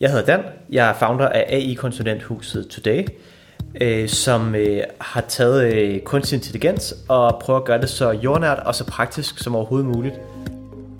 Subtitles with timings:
[0.00, 0.44] Jeg hedder Dan.
[0.72, 3.04] Jeg er founder af AI-konsulenthuset Today,
[3.80, 8.58] øh, som øh, har taget øh, kunstig intelligens og prøver at gøre det så jordnært
[8.58, 10.14] og så praktisk som overhovedet muligt.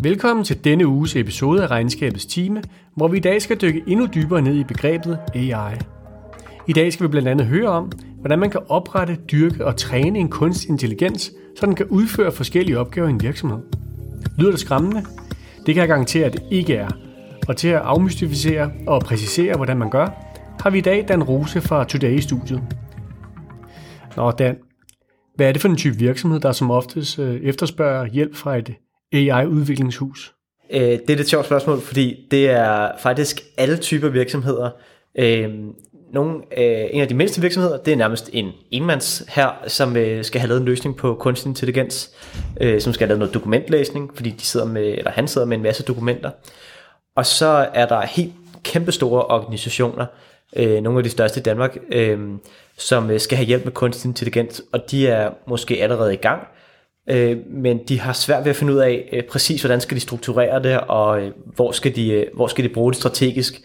[0.03, 2.63] Velkommen til denne uges episode af Regnskabets Time,
[2.95, 5.75] hvor vi i dag skal dykke endnu dybere ned i begrebet AI.
[6.67, 10.19] I dag skal vi blandt andet høre om, hvordan man kan oprette, dyrke og træne
[10.19, 13.59] en kunstig intelligens, så den kan udføre forskellige opgaver i en virksomhed.
[14.39, 15.05] Lyder det skræmmende?
[15.67, 16.89] Det kan jeg garantere, at det ikke er.
[17.49, 20.07] Og til at afmystificere og præcisere, hvordan man gør,
[20.61, 22.63] har vi i dag Dan Rose fra Today i studiet.
[24.17, 24.57] Nå Dan,
[25.35, 28.75] hvad er det for en type virksomhed, der som oftest øh, efterspørger hjælp fra et
[29.13, 30.35] AI-udviklingshus?
[30.71, 34.71] Øh, det er et sjovt spørgsmål, fordi det er faktisk alle typer virksomheder.
[35.19, 35.51] Øh,
[36.13, 40.25] nogle, øh, en af de mindste virksomheder, det er nærmest en enmands her, som øh,
[40.25, 42.11] skal have lavet en løsning på kunstig intelligens,
[42.61, 45.57] øh, som skal have lavet noget dokumentlæsning, fordi de sidder med, eller han sidder med
[45.57, 46.31] en masse dokumenter.
[47.19, 48.33] Og så er der helt
[48.63, 50.07] kæmpestore organisationer,
[50.57, 52.19] øh, nogle af de største i Danmark, øh,
[52.77, 56.43] som øh, skal have hjælp med kunstig intelligens, og de er måske allerede i gang,
[57.11, 60.01] øh, men de har svært ved at finde ud af øh, præcis, hvordan skal de
[60.01, 63.61] strukturere det, og øh, hvor, skal de, øh, hvor skal de bruge det strategisk,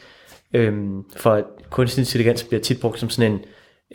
[0.54, 0.74] øh,
[1.16, 3.40] for kunstig intelligens bliver tit brugt som sådan en,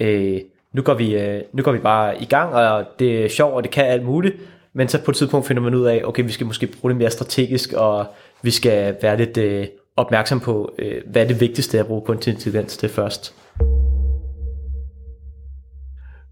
[0.01, 0.41] øh,
[0.73, 3.63] nu, går vi, øh, nu går vi bare i gang, og det er sjovt, og
[3.63, 4.37] det kan alt muligt,
[4.73, 6.99] men så på et tidspunkt finder man ud af, okay, vi skal måske bruge det
[6.99, 8.07] mere strategisk, og
[8.43, 12.33] vi skal være lidt øh, opmærksom på, øh, hvad er det vigtigste at bruge kunstig
[12.33, 13.35] intelligens til først.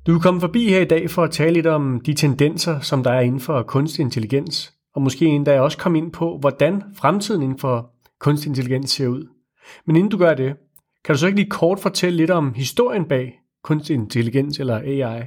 [0.06, 3.02] Du er kommet forbi her i dag for at tale lidt om de tendenser, som
[3.02, 7.42] der er inden for kunstig intelligens, og måske endda også komme ind på, hvordan fremtiden
[7.42, 7.90] inden for
[8.20, 9.28] kunstig intelligens ser ud.
[9.86, 10.56] Men inden du gør det,
[11.04, 13.34] kan du så ikke lige kort fortælle lidt om historien bag
[13.64, 15.22] kunstig intelligens eller AI?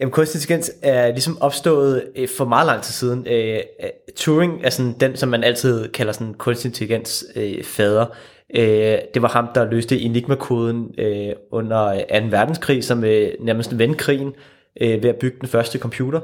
[0.00, 3.26] Jamen, kunstig intelligens er ligesom opstået øh, for meget lang tid siden.
[3.26, 8.06] Øh, øh, Turing er sådan den, som man altid kalder sådan kunstig intelligens øh, fader.
[8.54, 12.26] Øh, det var ham, der løste Enigma-koden øh, under 2.
[12.30, 12.98] verdenskrig, som
[13.40, 14.32] nærmest vendte krigen
[14.80, 16.20] ved at bygge den første computer.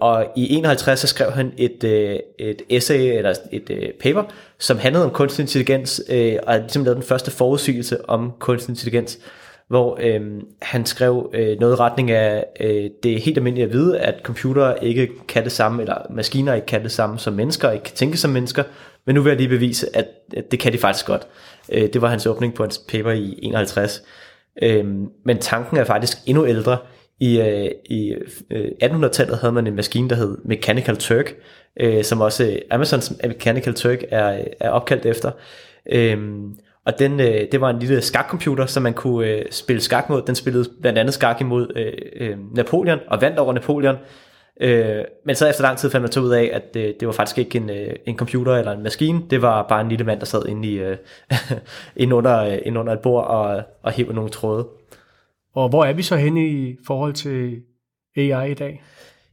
[0.00, 1.84] og i 51 så skrev han et,
[2.38, 4.22] et essay, eller et paper,
[4.58, 6.02] som handlede om kunstig intelligens,
[6.42, 9.18] og ligesom lavede den første forudsigelse om kunstig intelligens
[9.68, 10.20] hvor øh,
[10.62, 14.14] han skrev øh, noget i retning af, øh, det er helt almindeligt at vide, at
[14.22, 17.94] computere ikke kan det samme, eller maskiner ikke kan det samme som mennesker, ikke kan
[17.94, 18.62] tænke som mennesker,
[19.06, 21.26] men nu vil jeg lige bevise, at, at det kan de faktisk godt.
[21.72, 24.02] Øh, det var hans åbning på hans paper i 51.
[24.62, 24.86] Øh,
[25.24, 26.78] men tanken er faktisk endnu ældre.
[27.20, 28.14] I, øh, i
[28.50, 31.34] øh, 1800-tallet havde man en maskine, der hed Mechanical Turk,
[31.80, 35.30] øh, som også øh, Amazons Mechanical Turk er, er opkaldt efter.
[35.92, 36.18] Øh,
[36.86, 40.22] og den, øh, det var en lille skakcomputer, som man kunne øh, spille skak mod.
[40.22, 43.96] Den spillede blandt andet skak imod øh, øh, Napoleon, og vandt over Napoleon.
[44.60, 47.12] Øh, men så efter lang tid fandt man så ud af, at øh, det var
[47.12, 49.22] faktisk ikke en, øh, en computer eller en maskine.
[49.30, 50.96] Det var bare en lille mand, der sad inde, i, øh,
[51.96, 54.68] inde, under, øh, inde under et bord og, og hævde nogle tråde.
[55.54, 57.62] Og hvor er vi så henne i forhold til
[58.16, 58.82] AI i dag?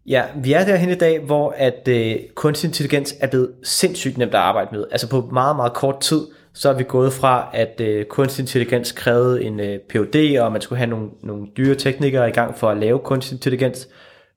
[0.06, 4.34] Ja, vi er derhen i dag, hvor at øh, kunstig intelligens er blevet sindssygt nemt
[4.34, 4.86] at arbejde med.
[4.92, 6.22] Altså på meget, meget kort tid,
[6.54, 10.62] så er vi gået fra, at øh, kunstig intelligens krævede en øh, PhD, og man
[10.62, 13.88] skulle have nogle, nogle dyre teknikere i gang for at lave kunstig intelligens.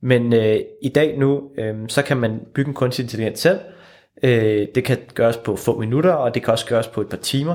[0.01, 3.59] Men øh, i dag nu, øh, så kan man bygge en kunstig intelligens selv.
[4.23, 7.17] Øh, det kan gøres på få minutter, og det kan også gøres på et par
[7.17, 7.55] timer.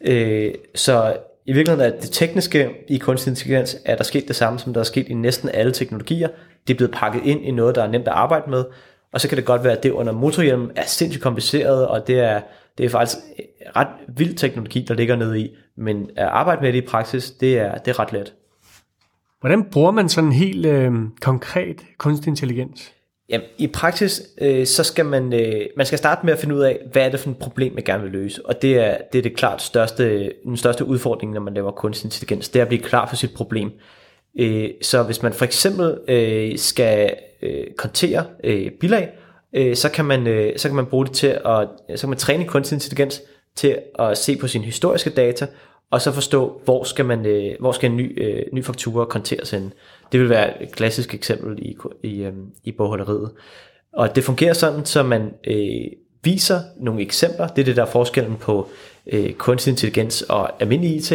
[0.00, 4.58] Øh, så i virkeligheden er det tekniske i kunstig intelligens, er der sket det samme,
[4.58, 6.28] som der er sket i næsten alle teknologier.
[6.66, 8.64] Det er blevet pakket ind i noget, der er nemt at arbejde med,
[9.12, 12.18] og så kan det godt være, at det under motorhjelmen er sindssygt kompliceret, og det
[12.20, 12.40] er,
[12.78, 13.18] det er faktisk
[13.76, 17.58] ret vild teknologi, der ligger nede i, men at arbejde med det i praksis, det
[17.58, 18.32] er, det er ret let.
[19.40, 22.92] Hvordan bruger man sådan en helt øh, konkret kunstig intelligens?
[23.28, 26.60] Jamen, i praksis, øh, så skal man, øh, man skal starte med at finde ud
[26.60, 28.46] af, hvad er det for et problem, man gerne vil løse.
[28.46, 32.06] Og det er det, er det klart største, den største udfordring, når man laver kunstig
[32.06, 33.70] intelligens, det er at blive klar for sit problem.
[34.38, 39.08] Øh, så hvis man for eksempel øh, skal øh, kontere øh, bilag,
[39.52, 42.18] øh, så, kan man, øh, så kan man bruge det til at, så kan man
[42.18, 43.22] træne kunstig intelligens
[43.56, 45.46] til at se på sine historiske data,
[45.90, 49.50] og så forstå, hvor skal, man, øh, hvor skal en ny, øh, ny faktura konteres
[49.50, 49.72] hen.
[50.12, 52.32] Det vil være et klassisk eksempel i, i, øh,
[52.64, 53.30] i bogholderiet.
[53.92, 55.86] Og det fungerer sådan, så man øh,
[56.22, 57.46] viser nogle eksempler.
[57.48, 58.68] Det er det, der er forskellen på
[59.06, 61.12] øh, kunstig intelligens og almindelig IT.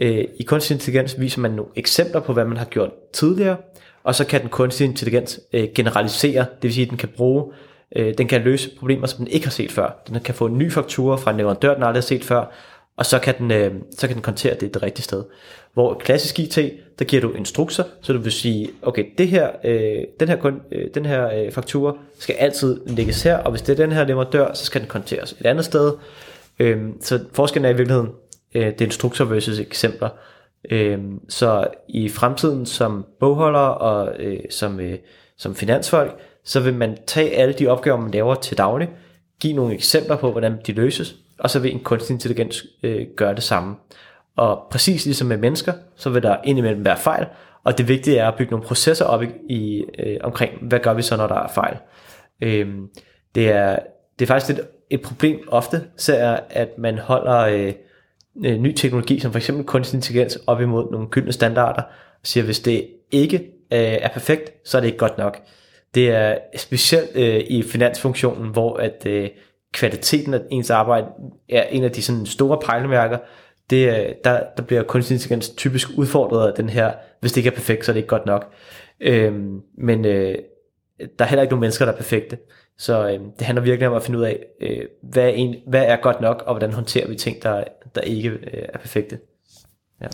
[0.00, 3.56] Øh, I kunstig intelligens viser man nogle eksempler på, hvad man har gjort tidligere,
[4.04, 7.52] og så kan den kunstig intelligens øh, generalisere, det vil sige, at den kan bruge,
[7.96, 10.02] øh, den kan løse problemer, som den ikke har set før.
[10.08, 12.44] Den kan få en ny faktura fra en leverandør, den aldrig har set før,
[12.96, 15.24] og så kan den, øh, så kan den kontere det det rigtige sted.
[15.74, 16.58] Hvor klassisk IT,
[16.98, 20.60] der giver du instrukser, så du vil sige, okay, det her, øh, den her, kun,
[20.72, 24.04] øh, den her øh, faktura skal altid lægges her, og hvis det er den her
[24.04, 25.92] leverandør, så skal den konteres et andet sted.
[26.58, 28.08] Øh, så forskellen er i virkeligheden,
[28.54, 30.08] Øh, det er instrukser versus eksempler.
[30.70, 30.98] Øh,
[31.28, 34.98] så i fremtiden som bogholder og øh, som, øh,
[35.36, 38.88] som finansfolk, så vil man tage alle de opgaver, man laver til daglig,
[39.40, 43.34] give nogle eksempler på, hvordan de løses, og så vil en kunstig intelligens øh, gøre
[43.34, 43.76] det samme.
[44.36, 47.26] Og præcis ligesom med mennesker, så vil der indimellem være fejl,
[47.64, 50.94] og det vigtige er at bygge nogle processer op i, i øh, omkring, hvad gør
[50.94, 51.76] vi så, når der er fejl.
[52.40, 52.68] Øh,
[53.34, 53.78] det, er,
[54.18, 57.72] det er faktisk et, et problem ofte, så er, at man holder øh,
[58.44, 62.44] øh, ny teknologi, som for eksempel kunstig intelligens, op imod nogle gyldne standarder, og siger,
[62.44, 63.36] hvis det ikke
[63.72, 65.38] øh, er perfekt, så er det ikke godt nok.
[65.94, 69.30] Det er specielt øh, i finansfunktionen, hvor at øh,
[69.72, 71.06] kvaliteten af ens arbejde
[71.48, 73.18] er en af de sådan store pejlemærker.
[73.70, 77.50] Det, øh, der, der bliver kunstig intelligens typisk udfordret af den her, hvis det ikke
[77.50, 78.52] er perfekt, så er det ikke godt nok.
[79.00, 80.34] Øhm, men øh,
[81.18, 82.38] der er heller ikke nogen mennesker, der er perfekte.
[82.78, 85.84] Så øh, det handler virkelig om at finde ud af, øh, hvad, er en, hvad
[85.84, 89.18] er godt nok, og hvordan håndterer vi ting, der, der ikke øh, er perfekte.
[90.00, 90.06] Ja.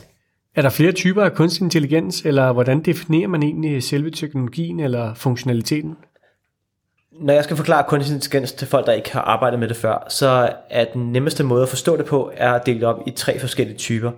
[0.58, 5.14] Er der flere typer af kunstig intelligens, eller hvordan definerer man egentlig selve teknologien eller
[5.14, 5.96] funktionaliteten?
[7.12, 10.06] Når jeg skal forklare kunstig intelligens til folk, der ikke har arbejdet med det før,
[10.08, 13.10] så er den nemmeste måde at forstå det på, er at dele det op i
[13.10, 14.10] tre forskellige typer.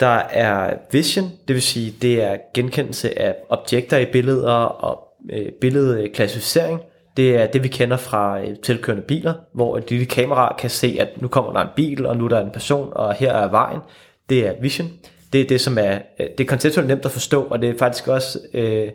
[0.00, 5.52] Der er vision, det vil sige, det er genkendelse af objekter i billeder og øh,
[5.60, 6.80] billedklassificering.
[7.16, 10.96] Det er det, vi kender fra øh, tilkørende biler, hvor et lille kamera kan se,
[11.00, 13.50] at nu kommer der en bil, og nu er der en person, og her er
[13.50, 13.80] vejen.
[14.28, 14.88] Det er vision.
[15.32, 17.78] Det er det, som er, øh, det er konceptuelt nemt at forstå, og det er
[17.78, 18.88] faktisk også øh,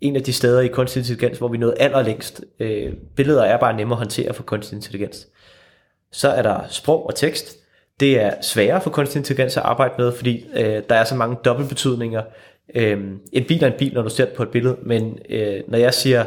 [0.00, 2.44] en af de steder i kunstig intelligens, hvor vi nåede allerlængst.
[2.60, 5.28] Øh, billeder er bare nemmere at håndtere for kunstig intelligens.
[6.12, 7.56] Så er der sprog og tekst.
[8.00, 11.36] Det er sværere for kunstig intelligens at arbejde med, fordi øh, der er så mange
[11.44, 12.22] dobbeltbetydninger.
[12.74, 13.00] Øh,
[13.32, 15.78] en bil er en bil, når du ser det på et billede, men øh, når
[15.78, 16.24] jeg siger,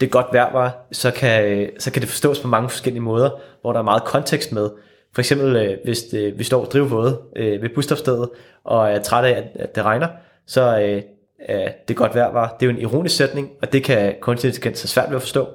[0.00, 3.02] det er godt vejr var, så kan, øh, så kan det forstås på mange forskellige
[3.02, 4.70] måder, hvor der er meget kontekst med.
[5.16, 8.28] For eksempel, øh, hvis det, vi står og driver våde øh, ved busstofstedet
[8.64, 10.08] og er træt af, at, at det regner,
[10.46, 11.02] så øh,
[11.38, 12.56] er det godt vejr var.
[12.60, 15.22] Det er jo en ironisk sætning, og det kan kunstig intelligens have svært ved at
[15.22, 15.48] forstå.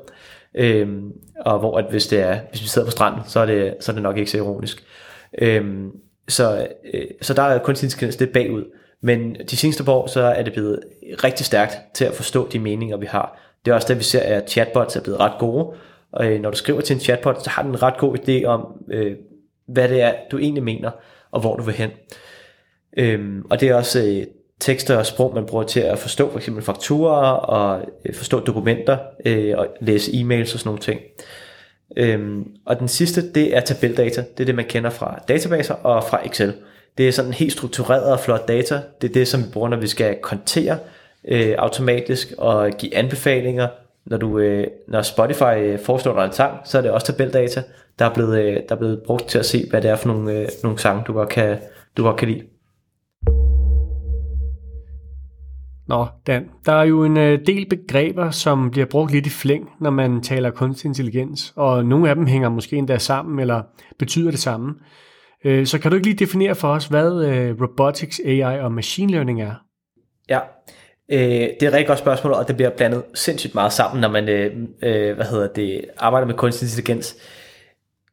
[0.56, 1.12] Øhm,
[1.46, 3.92] og hvor at hvis, det er, hvis vi sidder på stranden, så er det, så
[3.92, 4.84] er det nok ikke så ironisk.
[5.42, 5.92] Øhm,
[6.28, 8.64] så, øh, så der er kunstig intelligens det bagud.
[9.02, 10.80] Men de seneste år, så er det blevet
[11.24, 13.40] rigtig stærkt til at forstå de meninger, vi har.
[13.66, 15.74] Det er også det, vi ser, at chatbots er blevet ret gode.
[16.12, 18.46] Og øh, når du skriver til en chatbot, så har den en ret god idé
[18.46, 19.16] om, øh,
[19.66, 20.92] hvad det er, du egentlig mener,
[21.32, 21.90] og hvor du vil hen.
[22.98, 24.24] Øhm, og det er også øh,
[24.60, 28.98] tekster og sprog, man bruger til at forstå for eksempel fakturer og øh, forstå dokumenter
[29.26, 31.00] øh, og læse e-mails og sådan nogle ting.
[31.98, 34.24] Øhm, og den sidste, det er tabeldata.
[34.38, 36.54] Det er det, man kender fra databaser og fra Excel.
[36.98, 38.82] Det er sådan helt struktureret og flot data.
[39.02, 40.78] Det er det, som vi bruger, når vi skal kontere
[41.28, 43.68] øh, automatisk og give anbefalinger.
[44.06, 47.64] Når, du, øh, når Spotify øh, foreslår dig en sang, så er det også tabeldata,
[48.00, 50.08] der er blevet, øh, der er blevet brugt til at se, hvad det er for
[50.08, 51.58] nogle, øh, nogle sange, du godt kan,
[51.98, 52.42] du godt kan lide.
[55.88, 59.70] Nå, Dan, der er jo en øh, del begreber, som bliver brugt lidt i flæng,
[59.80, 63.62] når man taler kunstig intelligens, og nogle af dem hænger måske endda sammen, eller
[64.00, 64.76] betyder det samme.
[65.46, 69.12] Øh, så kan du ikke lige definere for os, hvad øh, robotics, AI og machine
[69.12, 69.54] learning er?
[70.30, 70.40] Ja,
[71.12, 74.08] Øh, det er et rigtig godt spørgsmål, og det bliver blandet sindssygt meget sammen, når
[74.08, 77.16] man øh, øh, hvad hedder det, arbejder med kunstig intelligens.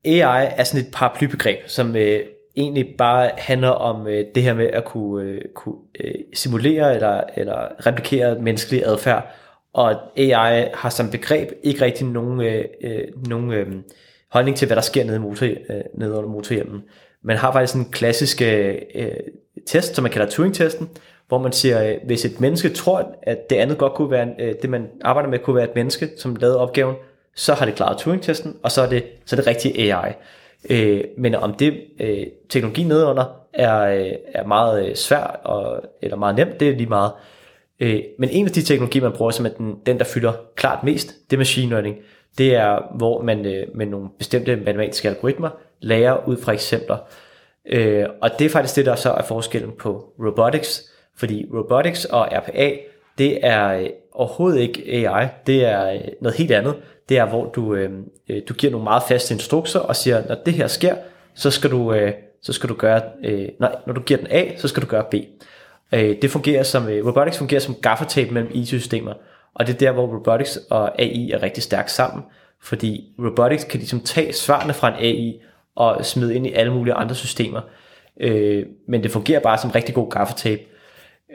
[0.04, 2.20] AI er sådan et paraplybegreb, som øh,
[2.56, 7.22] egentlig bare handler om øh, det her med at kunne, øh, kunne øh, simulere eller,
[7.36, 9.34] eller replikere menneskelig adfærd.
[9.74, 13.66] Og AI har som begreb ikke rigtig nogen, øh, øh, nogen øh,
[14.30, 16.82] holdning til, hvad der sker nede, i motor, øh, nede under motorhjelmen.
[17.24, 18.74] Man har faktisk en klassisk øh,
[19.66, 20.88] test, som man kalder Turing-testen,
[21.28, 24.54] hvor man siger, øh, hvis et menneske tror, at det andet godt kunne være, øh,
[24.62, 26.96] det man arbejder med kunne være et menneske, som lavede opgaven,
[27.34, 30.12] så har det klaret Turing-testen, og så er det, så er det rigtig AI.
[30.70, 36.16] Øh, men om det øh, teknologi nedenunder er, øh, er meget øh, svært og, eller
[36.16, 37.12] meget nemt, det er lige meget.
[37.80, 40.84] Øh, men en af de teknologier, man bruger, som er den, den der fylder klart
[40.84, 41.96] mest, det er machine learning.
[42.38, 46.96] Det er, hvor man øh, med nogle bestemte matematiske algoritmer lærer ud fra eksempler.
[47.66, 52.28] Øh, og det er faktisk det, der så er forskellen på robotics, fordi robotics og
[52.32, 52.72] RPA,
[53.18, 56.74] det er øh, overhovedet ikke AI, det er øh, noget helt andet.
[57.08, 57.90] Det er, hvor du, øh,
[58.28, 60.94] øh, du giver nogle meget faste instrukser og siger, når det her sker,
[61.34, 64.56] så skal du, øh, så skal du gøre, øh, nej, når du giver den A,
[64.56, 65.14] så skal du gøre B.
[65.92, 69.14] Øh, det fungerer som, øh, robotics fungerer som gaffatape mellem IT-systemer,
[69.54, 72.24] og det er der, hvor robotics og AI er rigtig stærkt sammen,
[72.62, 75.40] fordi robotics kan ligesom tage svarene fra en AI
[75.76, 77.60] og smide ind i alle mulige andre systemer,
[78.20, 80.62] øh, men det fungerer bare som rigtig god gaffatape.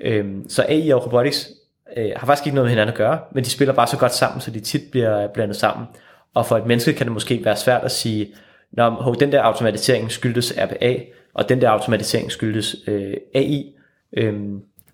[0.01, 1.49] Øh, så AI og robotics
[1.97, 4.13] øh, har faktisk ikke noget med hinanden at gøre, men de spiller bare så godt
[4.13, 5.87] sammen, så de tit bliver blandet sammen.
[6.33, 8.33] Og for et menneske kan det måske være svært at sige,
[8.71, 10.97] når den der automatisering skyldes RPA,
[11.33, 13.75] og den der automatisering skyldes øh, AI,
[14.17, 14.43] øh,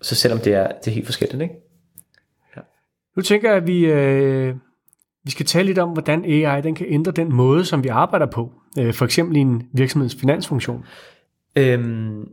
[0.02, 1.42] så selvom det er, det er helt forskelligt.
[1.42, 1.54] Ikke?
[3.16, 4.54] Nu tænker jeg, at vi, øh,
[5.24, 8.26] vi skal tale lidt om, hvordan AI den kan ændre den måde, som vi arbejder
[8.26, 8.52] på.
[8.78, 10.84] Øh, for eksempel i en virksomheds finansfunktion.
[11.56, 12.28] Øhm,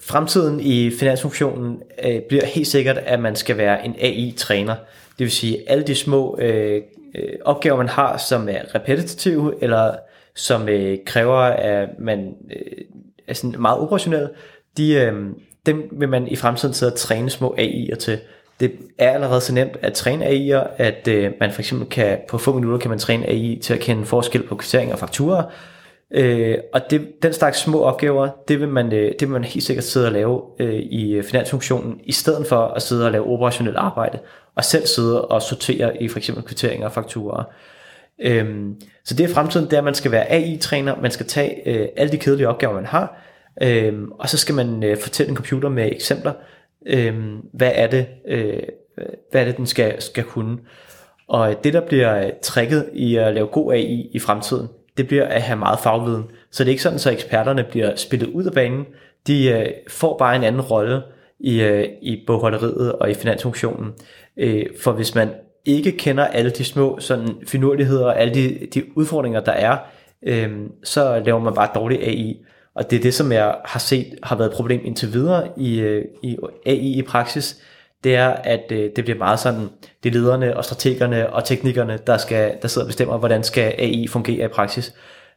[0.00, 4.74] fremtiden i finansfunktionen øh, bliver helt sikkert, at man skal være en AI-træner.
[5.18, 6.82] Det vil sige, alle de små øh,
[7.14, 9.94] øh, opgaver, man har, som er repetitive, eller
[10.34, 12.84] som øh, kræver, at man øh,
[13.28, 14.28] er sådan meget operationel,
[14.76, 15.14] de, øh,
[15.66, 18.18] dem vil man i fremtiden sidde og træne små AI'er til.
[18.60, 22.38] Det er allerede så nemt at træne AI'er, at øh, man for eksempel kan, på
[22.38, 25.42] få minutter kan man træne AI til at kende forskel på kvittering og fakturer,
[26.10, 29.64] Øh, og det, den slags små opgaver, det vil, man, øh, det vil man helt
[29.64, 33.26] sikkert sidde og lave øh, i øh, finansfunktionen, i stedet for at sidde og lave
[33.26, 34.18] operationelt arbejde,
[34.54, 37.44] og selv sidde og sortere i for eksempel kvitteringer og fakturer.
[38.20, 41.68] Øhm, så det er fremtiden, det er, at man skal være AI-træner, man skal tage
[41.68, 43.22] øh, alle de kedelige opgaver, man har,
[43.62, 46.32] øh, og så skal man øh, fortælle en computer med eksempler,
[46.86, 47.14] øh,
[47.52, 48.62] hvad er det, øh,
[49.30, 50.58] hvad er det den skal, skal kunne.
[51.28, 55.24] Og det, der bliver øh, tricket i at lave god AI i fremtiden, det bliver
[55.24, 56.24] at have meget fagviden.
[56.50, 58.86] Så det er ikke sådan, så eksperterne bliver spillet ud af banen.
[59.26, 61.02] De øh, får bare en anden rolle
[61.40, 63.92] i, øh, i bogholderiet og i finansfunktionen.
[64.36, 65.30] Øh, for hvis man
[65.64, 69.78] ikke kender alle de små sådan finurligheder og alle de, de udfordringer, der er,
[70.22, 70.50] øh,
[70.84, 72.36] så laver man bare dårlig AI.
[72.74, 75.80] Og det er det, som jeg har set har været et problem indtil videre i,
[75.80, 76.36] øh, i
[76.66, 77.62] AI i praksis,
[78.04, 79.68] det er, at øh, det bliver meget sådan,
[80.02, 83.74] det er lederne og strategerne og teknikerne, der, skal, der sidder og bestemmer, hvordan skal
[83.78, 84.94] AI fungere i praksis.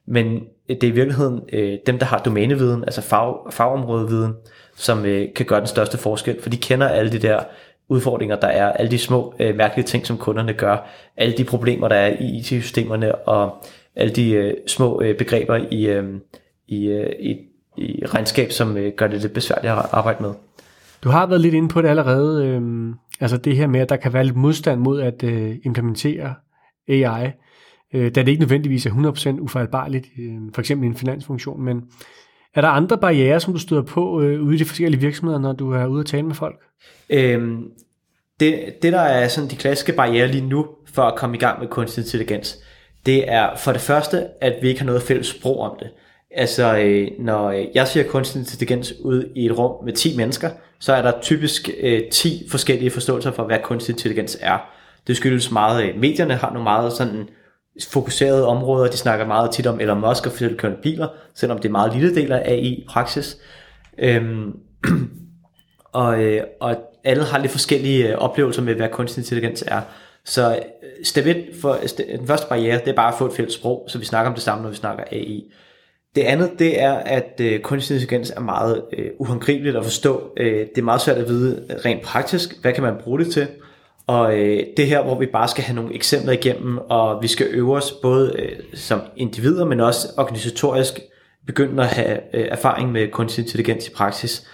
[0.08, 0.36] Men
[0.70, 4.34] øh, det er i virkeligheden øh, dem, der har domæneviden, altså fag, fagområdeviden,
[4.76, 7.40] som øh, kan gøre den største forskel, for de kender alle de der
[7.90, 11.88] udfordringer, der er, alle de små øh, mærkelige ting, som kunderne gør, alle de problemer,
[11.88, 16.04] der er i IT-systemerne, og alle de øh, små øh, begreber i, øh,
[16.68, 17.38] i, øh, i,
[17.78, 20.34] i regnskab, som øh, gør det lidt besværligt at arbejde med.
[21.04, 22.62] Du har været lidt inde på det allerede, øh,
[23.20, 26.34] altså det her med, at der kan være lidt modstand mod at øh, implementere
[26.88, 27.32] AI,
[27.94, 28.90] øh, da det ikke nødvendigvis er
[29.38, 31.82] 100% ufejlbarligt, øh, for eksempel i en finansfunktion, men
[32.56, 35.54] er der andre barriere, som du støder på øh, ude i de forskellige virksomheder, når
[35.54, 36.60] du er ude at tale med folk?
[37.10, 37.64] Øhm,
[38.40, 41.60] det, det, der er sådan de klassiske barriere lige nu for at komme i gang
[41.60, 42.58] med kunstig intelligens,
[43.06, 45.90] det er for det første, at vi ikke har noget fælles sprog om det.
[46.32, 50.50] Altså, øh, når øh, jeg siger kunstig intelligens ud i et rum med 10 mennesker,
[50.80, 54.58] så er der typisk øh, 10 forskellige forståelser for, hvad kunstig intelligens er.
[55.08, 57.30] Det skyldes meget, at medierne har nogle meget sådan
[57.88, 58.92] fokuserede områder.
[58.92, 62.16] De snakker meget tit om Elon Musk og selvkørende biler, selvom det er meget lille
[62.16, 63.38] del af AI i praksis.
[63.98, 64.52] Øhm,
[65.92, 69.82] og, øh, og alle har lidt forskellige øh, oplevelser med, hvad kunstig intelligens er.
[70.26, 70.62] Så øh,
[71.04, 74.00] step 1 for, den første barriere, det er bare at få et fælles sprog, så
[74.00, 75.44] vi snakker om det samme, når vi snakker AI.
[76.16, 80.34] Det andet, det er, at øh, kunstig intelligens er meget øh, uhåndgribeligt at forstå.
[80.38, 83.48] Øh, det er meget svært at vide rent praktisk, hvad kan man bruge det til.
[84.08, 87.48] Og øh, det her, hvor vi bare skal have nogle eksempler igennem, og vi skal
[87.52, 91.00] øve os både øh, som individer, men også organisatorisk
[91.46, 94.48] begynde at have øh, erfaring med kunstig intelligens i praksis.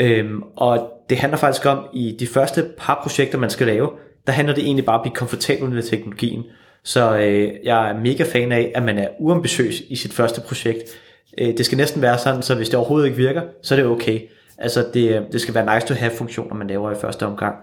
[0.00, 3.90] Øhm, og det handler faktisk om, i de første par projekter, man skal lave,
[4.26, 6.44] der handler det egentlig bare om at blive komfortabel med teknologien.
[6.84, 10.82] Så øh, jeg er mega fan af, at man er uambitiøs i sit første projekt.
[11.38, 13.86] Øh, det skal næsten være sådan, så hvis det overhovedet ikke virker, så er det
[13.86, 14.20] okay.
[14.58, 17.56] Altså det, øh, det skal være nice to have funktioner, man laver i første omgang.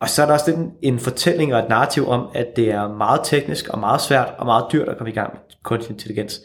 [0.00, 2.88] Og så er der også en, en fortælling og et narrativ om, at det er
[2.88, 6.40] meget teknisk og meget svært og meget dyrt at komme i gang med kunstig intelligens.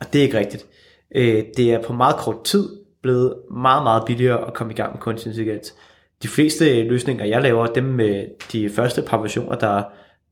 [0.00, 0.66] Og det er ikke rigtigt.
[1.14, 2.68] Øh, det er på meget kort tid
[3.02, 5.74] blevet meget, meget billigere at komme i gang med kunstig intelligens.
[6.22, 9.82] De fleste løsninger, jeg laver, dem med de første par versioner, der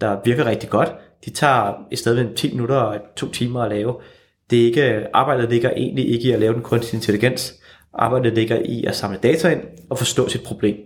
[0.00, 0.92] der virker rigtig godt.
[1.24, 3.94] De tager i stedet for 10 minutter og 2 timer at lave.
[4.50, 7.54] Det er ikke, arbejdet ligger egentlig ikke i at lave den kunstig intelligens.
[7.94, 10.76] Arbejdet ligger i at samle data ind og forstå sit problem.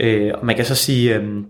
[0.00, 1.44] Øh, og man kan så sige, øh,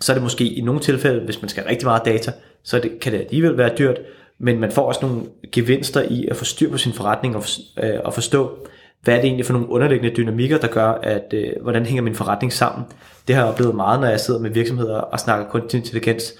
[0.00, 2.32] så er det måske i nogle tilfælde, hvis man skal have rigtig meget data,
[2.62, 3.98] så det, kan det alligevel være dyrt,
[4.38, 5.22] men man får også nogle
[5.52, 7.44] gevinster i at få styr på sin forretning og,
[7.82, 8.66] øh, og forstå,
[9.02, 12.14] hvad er det egentlig for nogle underliggende dynamikker, der gør, at øh, hvordan hænger min
[12.14, 12.84] forretning sammen.
[13.28, 16.34] Det har jeg oplevet meget, når jeg sidder med virksomheder og snakker kunstig intelligens.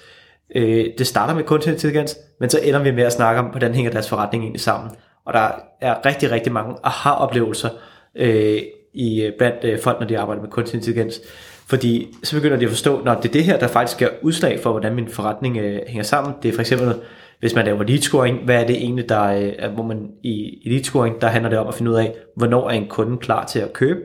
[0.54, 3.74] Øh, det starter med kunstig intelligens, men så ender vi med at snakke om, hvordan
[3.74, 4.90] hænger deres forretning egentlig sammen.
[5.24, 5.50] Og der
[5.80, 7.68] er rigtig, rigtig mange aha-oplevelser
[8.14, 8.62] øh,
[8.94, 11.20] i, øh, blandt øh, folk, når de arbejder med kunstig intelligens.
[11.66, 14.60] Fordi så begynder de at forstå, når det er det her, der faktisk er udslag
[14.60, 16.34] for, hvordan min forretning øh, hænger sammen.
[16.42, 16.94] Det er for eksempel
[17.40, 20.59] hvis man laver lead scoring, hvad er det egentlig, der øh, er, hvor man i,
[20.62, 23.18] i lead scoring, der handler det om at finde ud af, hvornår er en kunde
[23.18, 24.00] klar til at købe.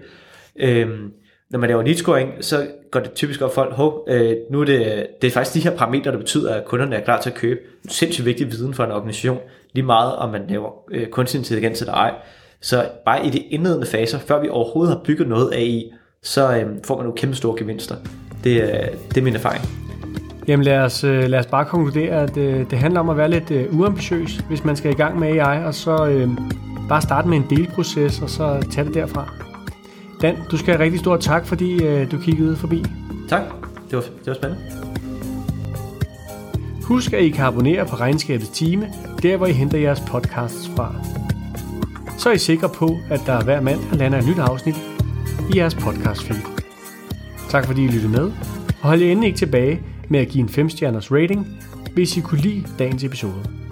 [0.60, 1.12] Øhm,
[1.52, 4.62] når man laver lead scoring, så går det typisk op for folk, hov, øh, nu
[4.62, 7.30] er det, det er faktisk de her parametre, der betyder, at kunderne er klar til
[7.30, 7.60] at købe.
[7.90, 9.40] Sindssygt vigtig viden for en organisation,
[9.74, 12.14] lige meget om man laver øh, kunstig intelligens eller ej.
[12.62, 15.92] Så bare i de indledende faser, før vi overhovedet har bygget noget AI,
[16.24, 17.96] så øh, får man nogle kæmpe store gevinster.
[18.44, 19.85] Det, øh, det er min erfaring.
[20.48, 23.30] Jamen lad os, øh, lad os bare konkludere, at øh, det handler om at være
[23.30, 26.30] lidt øh, uambitiøs, hvis man skal i gang med AI, og så øh,
[26.90, 29.34] bare starte med en delproces, og så tage det derfra.
[30.22, 32.84] Dan, du skal have rigtig stor tak, fordi øh, du kiggede forbi.
[33.30, 33.42] Tak,
[33.90, 34.64] det var, det var spændende.
[36.84, 38.88] Husk, at I kan abonnere på Regnskabets Time,
[39.24, 40.96] der hvor I henter jeres podcasts fra.
[42.18, 44.76] Så er I sikre på, at der hver mandag lander et nyt afsnit
[45.54, 46.40] i jeres podcast feed.
[47.50, 48.32] Tak fordi I lyttede med,
[48.82, 51.48] og hold jer endelig ikke tilbage med at give en 5-stjerners rating,
[51.94, 53.65] hvis I kunne lide dagens episode.